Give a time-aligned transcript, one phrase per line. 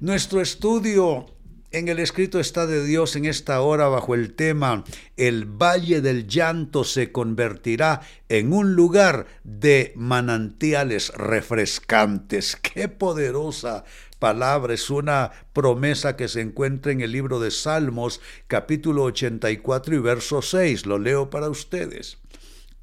[0.00, 1.26] Nuestro estudio
[1.72, 4.84] en el escrito está de Dios en esta hora bajo el tema
[5.16, 12.56] El valle del llanto se convertirá en un lugar de manantiales refrescantes.
[12.62, 13.84] Qué poderosa
[14.18, 19.98] palabra, es una promesa que se encuentra en el libro de Salmos capítulo 84 y
[19.98, 20.86] verso 6.
[20.86, 22.18] Lo leo para ustedes.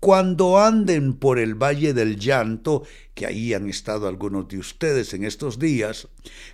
[0.04, 5.24] Cuando anden por el valle del llanto, que ahí han estado algunos de ustedes en
[5.24, 6.10] estos días,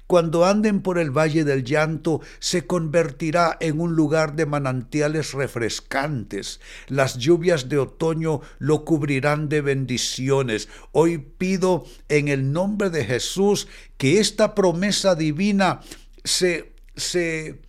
[0.06, 6.60] cuando anden por el valle del llanto, se convertirá en un lugar de manantiales refrescantes.
[6.90, 10.70] Las lluvias de otoño lo cubrirán de bendiciones.
[10.92, 15.80] Hoy pido en el nombre de Jesús que esta promesa divina
[16.24, 17.62] se, se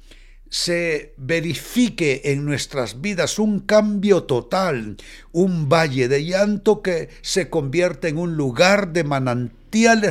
[0.50, 4.96] se verifique en nuestras vidas un cambio total,
[5.32, 9.59] un valle de llanto que se convierte en un lugar de manantial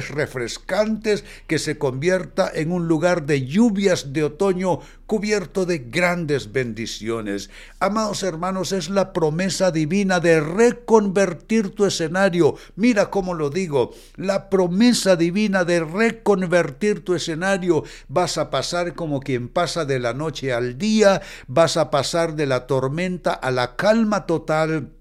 [0.09, 7.49] refrescantes que se convierta en un lugar de lluvias de otoño cubierto de grandes bendiciones.
[7.79, 12.55] Amados hermanos, es la promesa divina de reconvertir tu escenario.
[12.75, 17.83] Mira cómo lo digo, la promesa divina de reconvertir tu escenario.
[18.07, 22.45] Vas a pasar como quien pasa de la noche al día, vas a pasar de
[22.45, 24.93] la tormenta a la calma total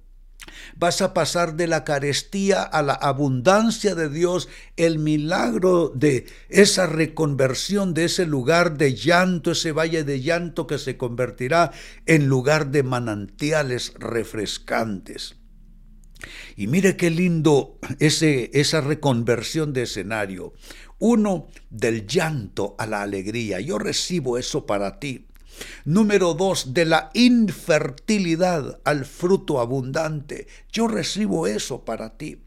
[0.76, 6.86] Vas a pasar de la carestía a la abundancia de Dios, el milagro de esa
[6.86, 11.72] reconversión de ese lugar de llanto, ese valle de llanto que se convertirá
[12.06, 15.36] en lugar de manantiales refrescantes.
[16.56, 20.52] Y mire qué lindo ese, esa reconversión de escenario.
[20.98, 23.60] Uno del llanto a la alegría.
[23.60, 25.27] Yo recibo eso para ti.
[25.84, 30.46] Número dos, de la infertilidad al fruto abundante.
[30.72, 32.38] Yo recibo eso para ti.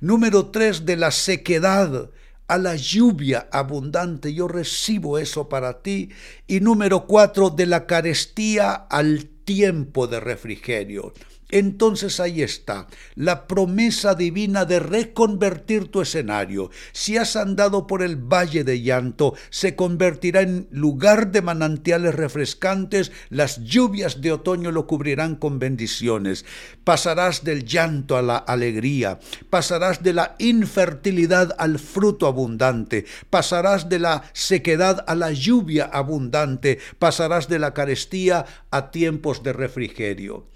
[0.00, 2.10] Número tres, de la sequedad
[2.46, 4.34] a la lluvia abundante.
[4.34, 6.10] Yo recibo eso para ti.
[6.46, 11.12] Y número cuatro, de la carestía al tiempo de refrigerio.
[11.54, 16.72] Entonces ahí está, la promesa divina de reconvertir tu escenario.
[16.90, 23.12] Si has andado por el valle de llanto, se convertirá en lugar de manantiales refrescantes,
[23.30, 26.44] las lluvias de otoño lo cubrirán con bendiciones.
[26.82, 34.00] Pasarás del llanto a la alegría, pasarás de la infertilidad al fruto abundante, pasarás de
[34.00, 40.48] la sequedad a la lluvia abundante, pasarás de la carestía a tiempos de refrigerio.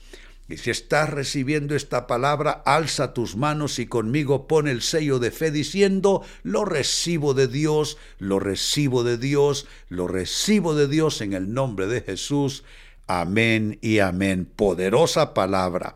[0.49, 5.31] Y si estás recibiendo esta palabra, alza tus manos y conmigo pon el sello de
[5.31, 11.35] fe diciendo, lo recibo de Dios, lo recibo de Dios, lo recibo de Dios en
[11.35, 12.65] el nombre de Jesús.
[13.07, 14.47] Amén y amén.
[14.47, 15.95] Poderosa palabra.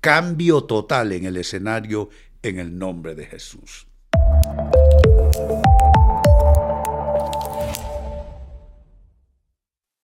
[0.00, 2.08] Cambio total en el escenario
[2.42, 3.88] en el nombre de Jesús.